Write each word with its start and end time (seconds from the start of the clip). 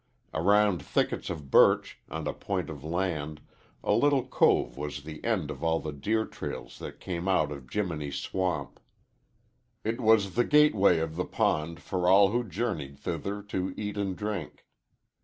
Around 0.33 0.81
thickets 0.81 1.29
of 1.29 1.51
birch, 1.51 1.99
on 2.09 2.25
a 2.27 2.33
point 2.33 2.71
of 2.71 2.83
land, 2.83 3.39
a 3.83 3.93
little 3.93 4.25
cove 4.25 4.75
was 4.75 5.03
the 5.03 5.23
end 5.23 5.51
of 5.51 5.63
all 5.63 5.79
the 5.79 5.91
deer 5.91 6.25
trails 6.25 6.79
that 6.79 6.99
came 6.99 7.27
out 7.27 7.51
of 7.51 7.71
Jiminy 7.71 8.09
Swamp. 8.09 8.79
It 9.83 10.01
was 10.01 10.33
the 10.33 10.43
gateway 10.43 10.97
of 10.97 11.17
the 11.17 11.25
pond 11.25 11.81
for 11.81 12.09
all 12.09 12.31
who 12.31 12.43
journeyed 12.43 12.97
thither 12.97 13.43
to 13.53 13.75
eat 13.77 13.95
and 13.95 14.15
drink. 14.15 14.65